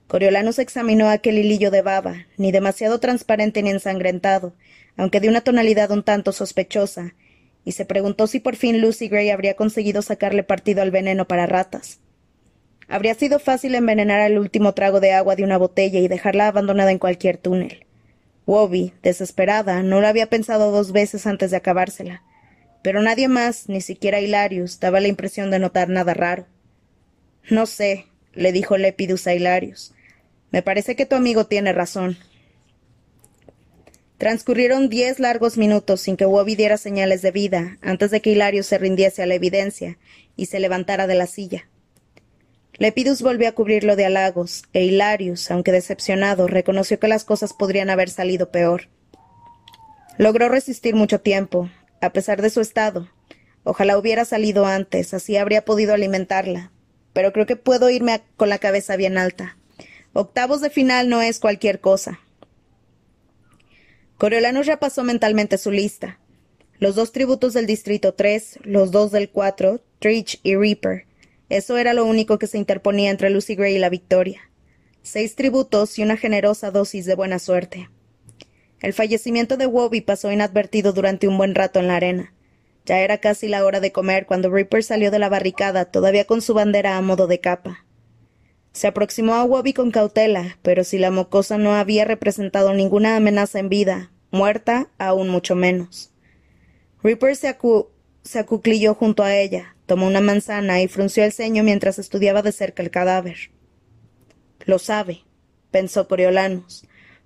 [0.07, 4.53] Coriolanus examinó aquel hilillo de baba, ni demasiado transparente ni ensangrentado,
[4.97, 7.15] aunque de una tonalidad un tanto sospechosa,
[7.63, 11.47] y se preguntó si por fin Lucy Gray habría conseguido sacarle partido al veneno para
[11.47, 11.99] ratas.
[12.87, 16.91] Habría sido fácil envenenar el último trago de agua de una botella y dejarla abandonada
[16.91, 17.85] en cualquier túnel.
[18.45, 22.21] Wobby, desesperada, no lo había pensado dos veces antes de acabársela.
[22.85, 26.45] Pero nadie más, ni siquiera Hilarius, daba la impresión de notar nada raro.
[27.49, 29.95] No sé, le dijo Lepidus a Hilarius.
[30.51, 32.15] Me parece que tu amigo tiene razón.
[34.19, 38.61] Transcurrieron diez largos minutos sin que Wobby diera señales de vida, antes de que Hilario
[38.61, 39.97] se rindiese a la evidencia
[40.35, 41.67] y se levantara de la silla.
[42.77, 47.89] Lepidus volvió a cubrirlo de halagos, e Hilarius, aunque decepcionado, reconoció que las cosas podrían
[47.89, 48.89] haber salido peor.
[50.19, 51.71] Logró resistir mucho tiempo,
[52.05, 53.09] a pesar de su estado.
[53.63, 56.71] Ojalá hubiera salido antes, así habría podido alimentarla.
[57.13, 59.57] Pero creo que puedo irme con la cabeza bien alta.
[60.13, 62.19] Octavos de final no es cualquier cosa.
[64.17, 66.19] Coriolanus repasó mentalmente su lista.
[66.79, 71.05] Los dos tributos del Distrito 3, los dos del 4, Trich y Reaper.
[71.49, 74.49] Eso era lo único que se interponía entre Lucy Gray y la victoria.
[75.01, 77.89] Seis tributos y una generosa dosis de buena suerte.
[78.81, 82.33] El fallecimiento de Wobby pasó inadvertido durante un buen rato en la arena.
[82.85, 86.41] Ya era casi la hora de comer cuando Ripper salió de la barricada, todavía con
[86.41, 87.85] su bandera a modo de capa.
[88.73, 93.59] Se aproximó a Wobby con cautela, pero si la mocosa no había representado ninguna amenaza
[93.59, 96.11] en vida, muerta aún mucho menos.
[97.01, 97.47] Ripper se,
[98.37, 102.83] acuclilló junto a ella, tomó una manzana y frunció el ceño mientras estudiaba de cerca
[102.83, 103.51] el cadáver.
[104.65, 105.23] Lo sabe,
[105.71, 106.85] pensó Coriolanus,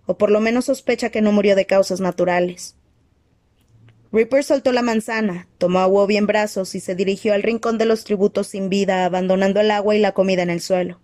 [0.10, 2.76] o por lo menos sospecha que no murió de causas naturales.
[4.12, 7.86] Ripper soltó la manzana, tomó a Wobby en brazos y se dirigió al rincón de
[7.86, 11.00] los tributos sin vida, abandonando el agua y la comida en el suelo.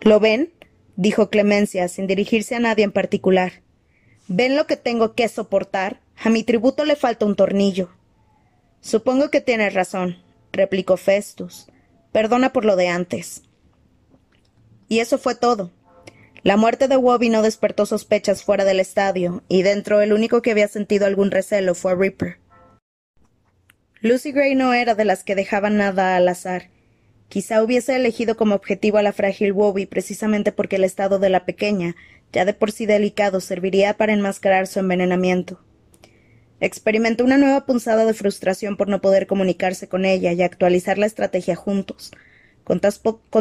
[0.00, 0.52] ¿Lo ven?
[0.96, 3.62] dijo Clemencia, sin dirigirse a nadie en particular.
[4.26, 6.00] ¿Ven lo que tengo que soportar?
[6.16, 7.90] A mi tributo le falta un tornillo.
[8.80, 10.18] Supongo que tienes razón,
[10.50, 11.68] replicó Festus.
[12.10, 13.44] Perdona por lo de antes.
[14.88, 15.70] Y eso fue todo.
[16.44, 20.50] La muerte de Wobby no despertó sospechas fuera del estadio, y dentro el único que
[20.50, 22.36] había sentido algún recelo fue Ripper.
[24.02, 26.68] Lucy Gray no era de las que dejaban nada al azar.
[27.30, 31.46] Quizá hubiese elegido como objetivo a la frágil Wobby precisamente porque el estado de la
[31.46, 31.96] pequeña,
[32.30, 35.64] ya de por sí delicado, serviría para enmascarar su envenenamiento.
[36.60, 41.06] Experimentó una nueva punzada de frustración por no poder comunicarse con ella y actualizar la
[41.06, 42.10] estrategia juntos.
[42.64, 42.80] Con,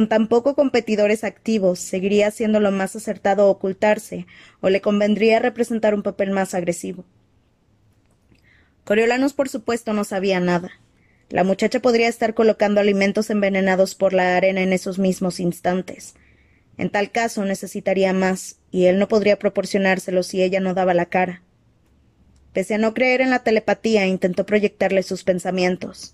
[0.09, 4.27] tan poco competidores activos, ¿seguiría siendo lo más acertado ocultarse,
[4.59, 7.05] o le convendría representar un papel más agresivo?
[8.83, 10.71] Coriolanus, por supuesto, no sabía nada.
[11.29, 16.15] La muchacha podría estar colocando alimentos envenenados por la arena en esos mismos instantes.
[16.77, 21.05] En tal caso necesitaría más, y él no podría proporcionárselo si ella no daba la
[21.05, 21.43] cara.
[22.51, 26.13] Pese a no creer en la telepatía, intentó proyectarle sus pensamientos.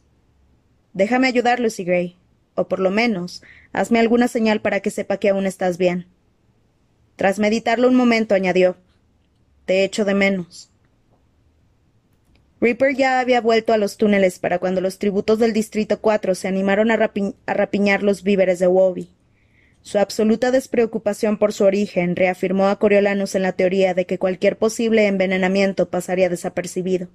[0.93, 2.18] Déjame ayudar, Lucy Gray,
[2.59, 3.41] o por lo menos,
[3.73, 6.07] hazme alguna señal para que sepa que aún estás bien.
[7.15, 8.77] Tras meditarlo un momento, añadió
[9.65, 10.69] Te echo de menos.
[12.61, 16.47] Reaper ya había vuelto a los túneles para cuando los tributos del Distrito 4 se
[16.47, 17.11] animaron a,
[17.47, 19.09] rapiñar los víveres de Wobby.
[19.81, 24.57] Su absoluta despreocupación por su origen reafirmó a Coriolanus en la teoría de que cualquier
[24.57, 27.07] posible envenenamiento pasaría desapercibido.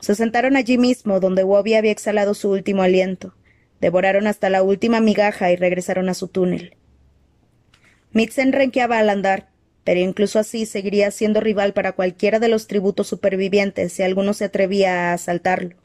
[0.00, 3.34] Se sentaron allí mismo, donde Wobby había exhalado su último aliento,
[3.80, 6.76] Devoraron hasta la última migaja y regresaron a su túnel.
[8.12, 9.48] Mitzen renqueaba al andar,
[9.84, 14.46] pero incluso así seguiría siendo rival para cualquiera de los tributos supervivientes si alguno se
[14.46, 15.76] atrevía a asaltarlo.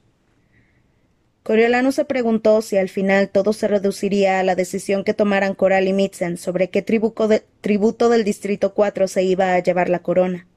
[1.43, 5.87] Coriolano se preguntó si al final todo se reduciría a la decisión que tomaran Coral
[5.87, 10.47] y Mitzen sobre qué tributo del Distrito 4 se iba a llevar la corona.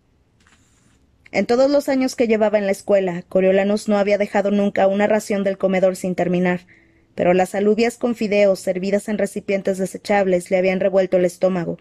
[1.33, 5.07] En todos los años que llevaba en la escuela, Coriolanus no había dejado nunca una
[5.07, 6.61] ración del comedor sin terminar,
[7.15, 11.79] pero las alubias con fideos servidas en recipientes desechables le habían revuelto el estómago.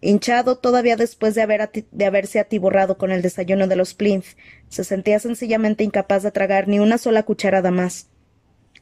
[0.00, 4.26] Hinchado todavía después de, de haberse atiborrado con el desayuno de los Plinth,
[4.68, 8.08] se sentía sencillamente incapaz de tragar ni una sola cucharada más.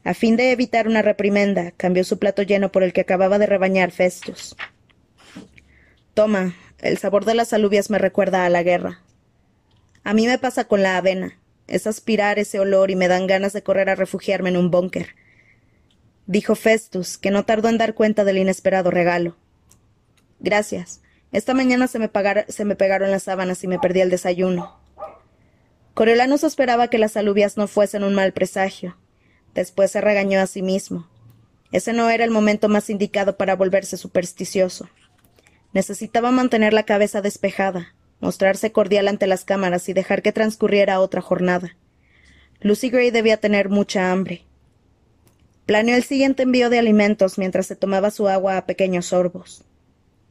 [0.03, 3.45] A fin de evitar una reprimenda, cambió su plato lleno por el que acababa de
[3.45, 4.55] rebañar Festus.
[6.15, 9.01] Toma, el sabor de las alubias me recuerda a la guerra.
[10.03, 11.37] A mí me pasa con la avena
[11.71, 15.15] es aspirar ese olor y me dan ganas de correr a refugiarme en un búnker.
[16.27, 19.37] Dijo Festus, que no tardó en dar cuenta del inesperado regalo.
[20.39, 21.01] Gracias.
[21.31, 22.11] Esta mañana se me,
[22.49, 24.81] se me pegaron las sábanas y me perdí el desayuno.
[25.93, 28.97] Coriolanus esperaba que las alubias no fuesen un mal presagio.
[29.53, 31.09] Después se regañó a sí mismo.
[31.71, 34.89] Ese no era el momento más indicado para volverse supersticioso.
[35.71, 41.21] Necesitaba mantener la cabeza despejada, mostrarse cordial ante las cámaras y dejar que transcurriera otra
[41.21, 41.75] jornada.
[42.61, 44.45] Lucy Gray debía tener mucha hambre.
[45.65, 49.63] Planeó el siguiente envío de alimentos mientras se tomaba su agua a pequeños sorbos.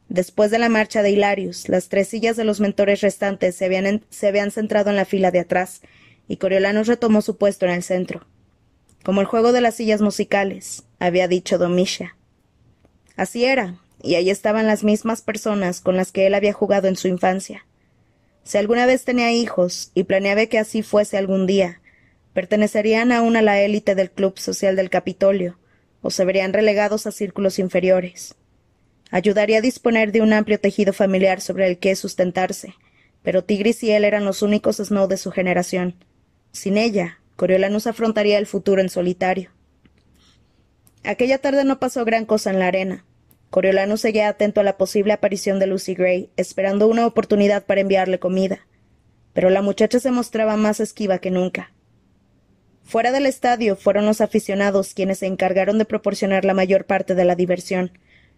[0.07, 4.03] Después de la marcha de Hilarius, las tres sillas de los mentores restantes se habían,
[4.09, 5.81] se habían centrado en la fila de atrás,
[6.27, 8.25] y Coriolanus retomó su puesto en el centro.
[9.03, 12.15] Como el juego de las sillas musicales, había dicho Domisha.
[13.15, 16.95] Así era, y ahí estaban las mismas personas con las que él había jugado en
[16.95, 17.65] su infancia.
[18.43, 21.81] Si alguna vez tenía hijos, y planeaba que así fuese algún día,
[22.33, 25.59] pertenecerían aún a la élite del Club Social del Capitolio,
[26.01, 28.35] o se verían relegados a círculos inferiores.
[29.11, 32.75] Ayudaría a disponer de un amplio tejido familiar sobre el que sustentarse,
[33.23, 35.95] pero Tigris y él eran los únicos Snow de su generación.
[36.51, 39.51] Sin ella, Coriolanus afrontaría el futuro en solitario.
[41.03, 43.05] Aquella tarde no pasó gran cosa en la arena.
[43.51, 48.17] Coriolano seguía atento a la posible aparición de Lucy Gray, esperando una oportunidad para enviarle
[48.17, 48.65] comida.
[49.33, 51.73] Pero la muchacha se mostraba más esquiva que nunca.
[52.85, 57.25] Fuera del estadio fueron los aficionados quienes se encargaron de proporcionar la mayor parte de
[57.25, 57.91] la diversión,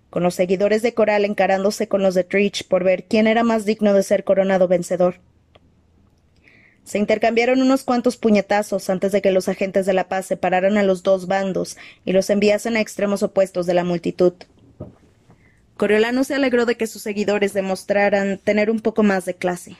[0.09, 3.65] con los seguidores de Coral encarándose con los de Trich por ver quién era más
[3.65, 5.19] digno de ser coronado vencedor.
[6.85, 10.83] Se intercambiaron unos cuantos puñetazos antes de que los agentes de la paz separaran a
[10.83, 14.33] los dos bandos y los enviasen a extremos opuestos de la multitud.
[15.77, 19.75] Coriolano se alegró de que sus seguidores demostraran tener un poco más de clase.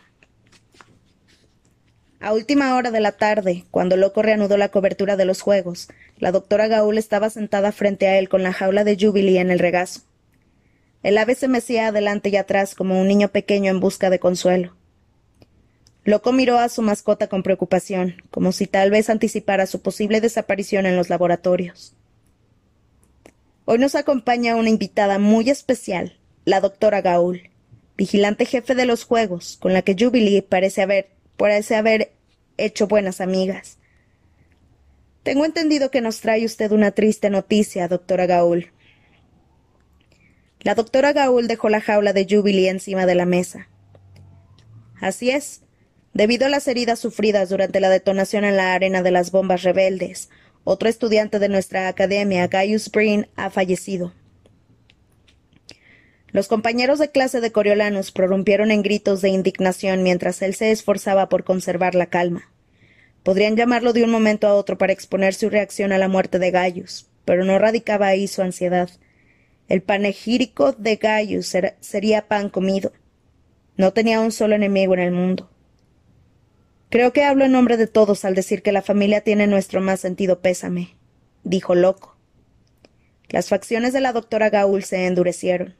[2.20, 6.32] A última hora de la tarde, cuando Loco reanudó la cobertura de los juegos, la
[6.32, 10.02] doctora Gaúl estaba sentada frente a él con la jaula de Jubilee en el regazo.
[11.04, 14.74] El ave se mecía adelante y atrás como un niño pequeño en busca de consuelo.
[16.06, 20.86] Loco miró a su mascota con preocupación, como si tal vez anticipara su posible desaparición
[20.86, 21.94] en los laboratorios.
[23.66, 27.50] Hoy nos acompaña una invitada muy especial, la doctora Gaúl,
[27.98, 32.14] vigilante jefe de los juegos, con la que Jubilee parece haber Parece haber
[32.58, 33.78] hecho buenas amigas.
[35.24, 38.72] Tengo entendido que nos trae usted una triste noticia, doctora Gaúl.
[40.60, 43.68] La doctora Gaúl dejó la jaula de Jubilee encima de la mesa.
[45.02, 45.62] Así es.
[46.14, 50.30] Debido a las heridas sufridas durante la detonación en la arena de las bombas rebeldes,
[50.64, 54.14] otro estudiante de nuestra academia, Gaius Breen, ha fallecido.
[56.32, 61.30] Los compañeros de clase de Coriolanus prorrumpieron en gritos de indignación mientras él se esforzaba
[61.30, 62.50] por conservar la calma.
[63.22, 66.50] Podrían llamarlo de un momento a otro para exponer su reacción a la muerte de
[66.50, 68.90] Gaius, pero no radicaba ahí su ansiedad.
[69.70, 72.92] El panegírico de Gaius sería pan comido.
[73.78, 75.50] No tenía un solo enemigo en el mundo.
[76.94, 80.00] Creo que hablo en nombre de todos al decir que la familia tiene nuestro más
[80.00, 80.96] sentido pésame,
[81.44, 82.16] dijo loco.
[83.30, 85.74] Las facciones de la doctora Gaul se endurecieron.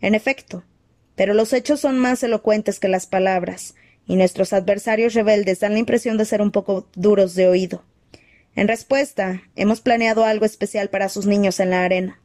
[0.00, 0.64] En efecto,
[1.14, 5.78] pero los hechos son más elocuentes que las palabras, y nuestros adversarios rebeldes dan la
[5.78, 7.84] impresión de ser un poco duros de oído.
[8.56, 12.20] En respuesta, hemos planeado algo especial para sus niños en la arena.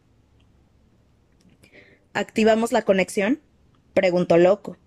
[2.14, 3.40] ¿Activamos la conexión?
[3.94, 4.78] preguntó Loco.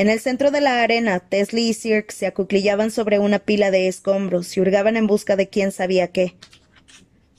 [0.00, 3.86] En el centro de la arena, Teslie y Cirque se acuclillaban sobre una pila de
[3.86, 6.36] escombros y hurgaban en busca de quién sabía qué.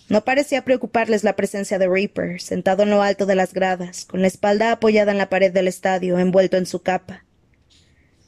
[0.09, 4.21] No parecía preocuparles la presencia de Reaper, sentado en lo alto de las gradas, con
[4.21, 7.25] la espalda apoyada en la pared del estadio, envuelto en su capa.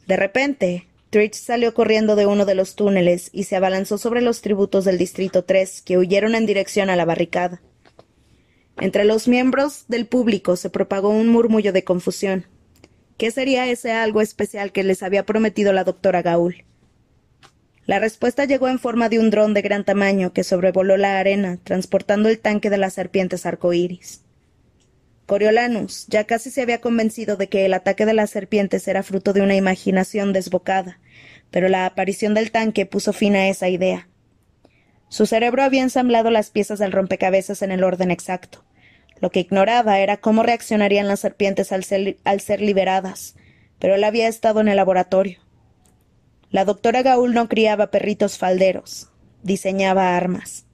[0.07, 4.41] De repente, Tritch salió corriendo de uno de los túneles y se abalanzó sobre los
[4.41, 7.61] tributos del Distrito 3, que huyeron en dirección a la barricada.
[8.81, 12.47] Entre los miembros del público se propagó un murmullo de confusión.
[13.17, 16.65] ¿Qué sería ese algo especial que les había prometido la doctora Gaul?
[17.85, 21.59] La respuesta llegó en forma de un dron de gran tamaño que sobrevoló la arena,
[21.63, 24.21] transportando el tanque de las serpientes arcoíris.
[25.25, 29.33] Coriolanus ya casi se había convencido de que el ataque de las serpientes era fruto
[29.33, 30.99] de una imaginación desbocada,
[31.51, 34.07] pero la aparición del tanque puso fin a esa idea.
[35.09, 38.63] Su cerebro había ensamblado las piezas del rompecabezas en el orden exacto.
[39.23, 43.35] Lo que ignoraba era cómo reaccionarían las serpientes al ser, liberadas,
[43.79, 45.39] pero él había estado en el laboratorio.
[46.49, 50.65] La doctora Gaúl no criaba perritos falderos, diseñaba armas.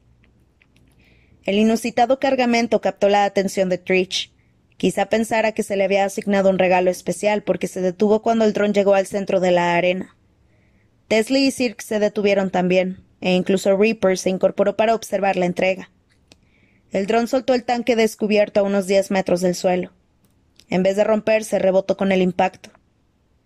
[1.44, 4.34] El inusitado cargamento captó la atención de Trich.
[4.78, 8.54] Quizá pensara que se le había asignado un regalo especial porque se detuvo cuando el
[8.54, 10.18] dron llegó al centro de la arena.
[11.08, 15.92] Tesla y Cirque se detuvieron también, e incluso Reaper se incorporó para observar la entrega.
[16.92, 19.92] El dron soltó el tanque descubierto a unos diez metros del suelo.
[20.70, 22.72] En vez de romperse, rebotó con el impacto.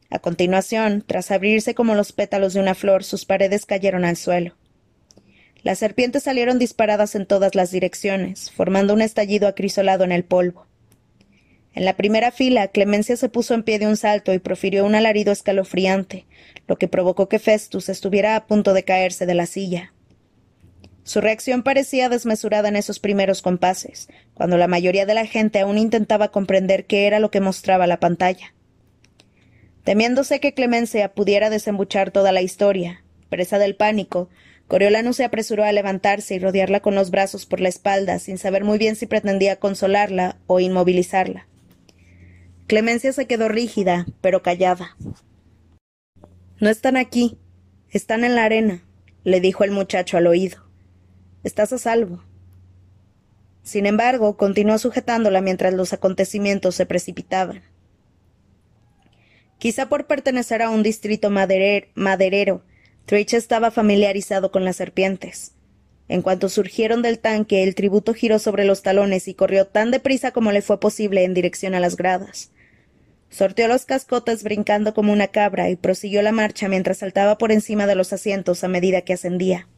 [0.10, 4.56] A continuación, tras abrirse como los pétalos de una flor, sus paredes cayeron al suelo.
[5.63, 10.67] Las serpientes salieron disparadas en todas las direcciones, formando un estallido acrisolado en el polvo.
[11.73, 14.93] En la primera fila, Clemencia se puso en pie de un salto y profirió un
[14.93, 16.27] alarido escalofriante,
[16.67, 19.93] lo que provocó que Festus estuviera a punto de caerse de la silla.
[21.03, 25.77] Su reacción parecía desmesurada en esos primeros compases, cuando la mayoría de la gente aún
[25.77, 28.53] intentaba comprender qué era lo que mostraba la pantalla.
[29.83, 34.29] Temiéndose que Clemencia pudiera desembuchar toda la historia, presa del pánico,
[34.67, 38.63] Coriolano se apresuró a levantarse y rodearla con los brazos por la espalda, sin saber
[38.63, 41.47] muy bien si pretendía consolarla o inmovilizarla.
[42.65, 44.95] Clemencia se quedó rígida, pero callada.
[46.59, 47.37] No están aquí,
[47.89, 48.83] están en la arena,
[49.25, 50.63] le dijo el muchacho al oído.
[51.44, 52.23] Estás a salvo.
[53.63, 57.63] Sin embargo, continuó sujetándola mientras los acontecimientos se precipitaban
[59.63, 62.63] quizá por pertenecer a un distrito maderero.
[63.06, 65.54] Trich estaba familiarizado con las serpientes.
[66.10, 70.31] En cuanto surgieron del tanque, el tributo giró sobre los talones y corrió tan deprisa
[70.31, 72.52] como le fue posible en dirección a las gradas.
[73.29, 77.87] Sorteó los cascotes brincando como una cabra y prosiguió la marcha mientras saltaba por encima
[77.87, 79.69] de los asientos a medida que ascendía.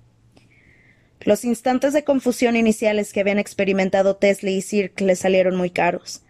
[1.25, 6.21] Los instantes de confusión iniciales que habían experimentado Tesla y Cirque le salieron muy caros.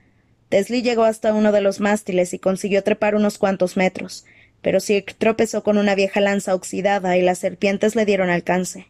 [0.47, 4.23] Teslie llegó hasta uno de los mástiles y consiguió trepar unos cuantos metros,
[4.61, 8.87] pero Sir tropezó con una vieja lanza oxidada y las serpientes le dieron alcance.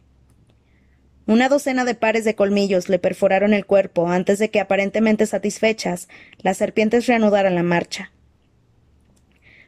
[1.26, 6.06] Una docena de pares de colmillos le perforaron el cuerpo antes de que, aparentemente satisfechas,
[6.38, 8.12] las serpientes reanudaran la marcha.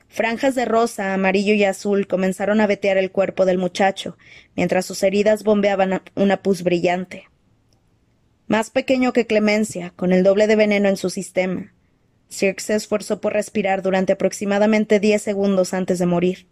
[0.08, 4.16] Franjas de rosa, amarillo y azul comenzaron a vetear el cuerpo del muchacho,
[4.56, 7.28] mientras sus heridas bombeaban una pus brillante.
[8.46, 11.74] Más pequeño que Clemencia, con el doble de veneno en su sistema.
[12.30, 16.46] Cirque se esforzó por respirar durante aproximadamente diez segundos antes de morir.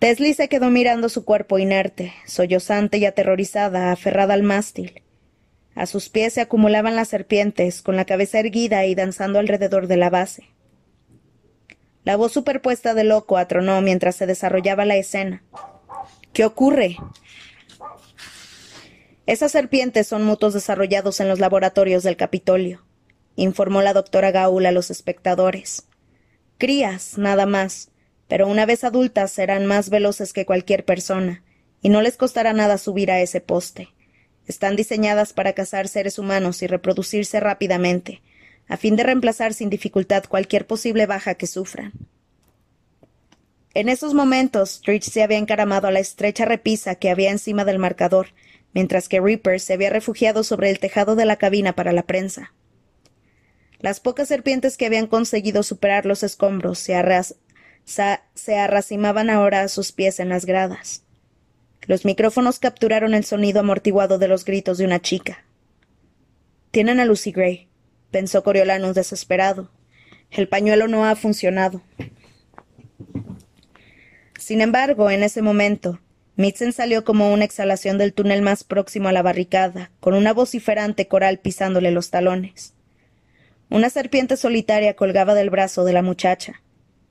[0.00, 5.02] Teslie se quedó mirando su cuerpo inerte, sollozante y aterrorizada, aferrada al mástil.
[5.74, 9.96] A sus pies se acumulaban las serpientes, con la cabeza erguida y danzando alrededor de
[9.96, 10.53] la base.
[12.04, 15.42] La voz superpuesta de loco atronó mientras se desarrollaba la escena.
[16.34, 16.98] ¿Qué ocurre?
[19.26, 22.84] Esas serpientes son mutos desarrollados en los laboratorios del Capitolio,
[23.36, 25.86] informó la doctora Gaul a los espectadores.
[26.58, 27.90] Crías, nada más,
[28.28, 31.42] pero una vez adultas serán más veloces que cualquier persona,
[31.80, 33.88] y no les costará nada subir a ese poste.
[34.46, 38.20] Están diseñadas para cazar seres humanos y reproducirse rápidamente,
[38.68, 41.92] a fin de reemplazar sin dificultad cualquier posible baja que sufran.
[43.74, 47.80] En esos momentos, Stritch se había encaramado a la estrecha repisa que había encima del
[47.80, 48.28] marcador,
[48.72, 52.52] mientras que Reaper se había refugiado sobre el tejado de la cabina para la prensa.
[53.80, 56.94] Las pocas serpientes que habían conseguido superar los escombros se,
[57.84, 61.02] se arracimaban ahora a sus pies en las gradas.
[61.86, 65.44] Los micrófonos capturaron el sonido amortiguado de los gritos de una chica.
[66.70, 67.68] Tienen a Lucy Gray,
[68.14, 69.72] pensó Coriolanus desesperado.
[70.30, 71.82] El pañuelo no ha funcionado.
[74.38, 75.98] Sin embargo, en ese momento,
[76.36, 81.08] Mitzen salió como una exhalación del túnel más próximo a la barricada, con una vociferante
[81.08, 82.74] coral pisándole los talones.
[83.68, 86.62] Una serpiente solitaria colgaba del brazo de la muchacha.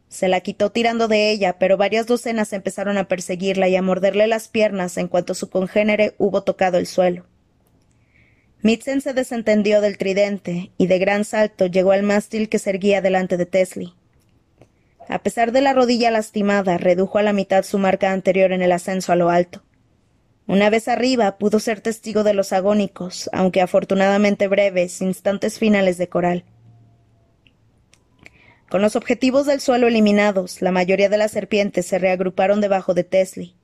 [0.08, 4.28] Se la quitó tirando de ella, pero varias docenas empezaron a perseguirla y a morderle
[4.28, 7.26] las piernas en cuanto su congénere hubo tocado el suelo.
[8.64, 13.02] Mitzen se desentendió del tridente y de gran salto llegó al mástil que se erguía
[13.02, 13.94] delante de Tesli.
[15.10, 18.72] A pesar de la rodilla lastimada, redujo a la mitad su marca anterior en el
[18.72, 19.64] ascenso a lo alto.
[20.48, 26.08] Una vez arriba pudo ser testigo de los agónicos, aunque afortunadamente breves, instantes finales de
[26.08, 26.46] coral.
[28.70, 33.04] Con los objetivos del suelo eliminados, la mayoría de las serpientes se reagruparon debajo de
[33.04, 33.56] Tesli.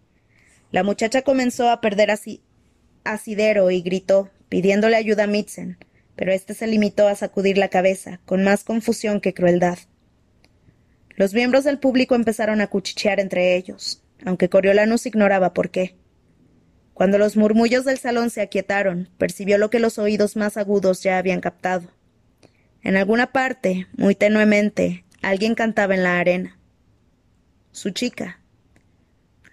[0.71, 2.13] La muchacha comenzó a perder
[3.05, 5.77] asidero y gritó, pidiéndole ayuda a Mitzen,
[6.15, 9.79] pero éste se limitó a sacudir la cabeza, con más confusión que crueldad.
[11.15, 15.95] Los miembros del público empezaron a cuchichear entre ellos, aunque Coriolanus ignoraba por qué.
[16.93, 21.17] Cuando los murmullos del salón se aquietaron, percibió lo que los oídos más agudos ya
[21.17, 21.89] habían captado.
[22.83, 26.57] En alguna parte, muy tenuemente, alguien cantaba en la arena.
[27.71, 28.41] Su chica.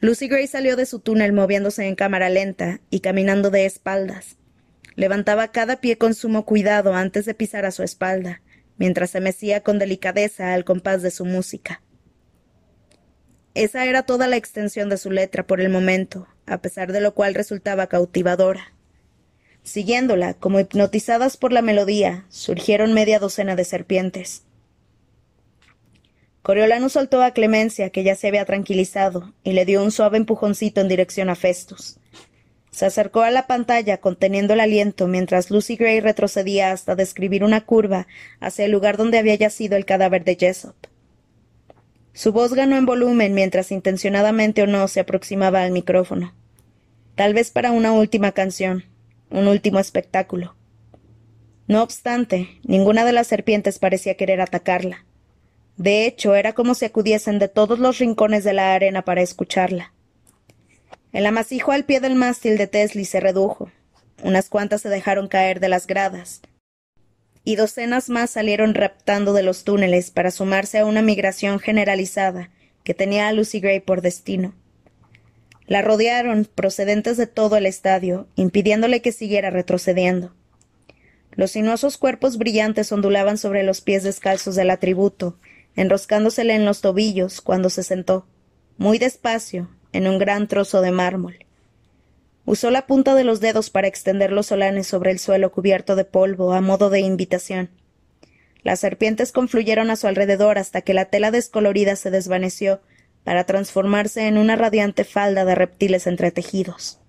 [0.01, 4.37] Lucy Gray salió de su túnel moviéndose en cámara lenta y caminando de espaldas.
[4.97, 8.41] Levantaba cada pie con sumo cuidado antes de pisar a su espalda,
[8.79, 11.83] mientras se mecía con delicadeza al compás de su música.
[13.55, 17.15] Esa era toda la extensión de su letra por el momento, a pesar de lo
[17.15, 18.73] cual resultaba cautivadora.
[19.63, 24.45] Siguiéndola, como hipnotizadas por la melodía, surgieron media docena de serpientes.
[26.43, 30.81] Coriolano soltó a Clemencia, que ya se había tranquilizado, y le dio un suave empujoncito
[30.81, 31.99] en dirección a Festus.
[32.77, 37.65] Se acercó a la pantalla conteniendo el aliento mientras Lucy Gray retrocedía hasta describir una
[37.65, 38.07] curva
[38.39, 40.77] hacia el lugar donde había yacido el cadáver de Jessop.
[42.13, 46.35] Su voz ganó en volumen mientras intencionadamente o no se aproximaba al micrófono.
[47.15, 48.85] Tal vez para una última canción,
[49.31, 50.55] un último espectáculo.
[51.69, 55.07] No obstante, ninguna de las serpientes parecía querer atacarla.
[55.79, 59.95] De hecho, era como si acudiesen de todos los rincones de la arena para escucharla.
[61.13, 63.71] El amasijo al pie del mástil de Tesli se redujo.
[64.23, 66.41] Unas cuantas se dejaron caer de las gradas,
[67.45, 72.51] y docenas más salieron raptando de los túneles para sumarse a una migración generalizada
[72.83, 74.55] que tenía a Lucy Gray por destino.
[75.67, 80.35] La rodearon, procedentes de todo el estadio, impidiéndole que siguiera retrocediendo.
[81.33, 85.39] Los sinuosos cuerpos brillantes ondulaban sobre los pies descalzos del atributo,
[85.77, 88.27] enroscándosele en los tobillos cuando se sentó,
[88.77, 91.47] muy despacio, en un gran trozo de mármol.
[92.45, 96.05] Usó la punta de los dedos para extender los solanes sobre el suelo cubierto de
[96.05, 97.71] polvo a modo de invitación.
[98.63, 102.81] Las serpientes confluyeron a su alrededor hasta que la tela descolorida se desvaneció
[103.25, 107.01] para transformarse en una radiante falda de reptiles entretejidos.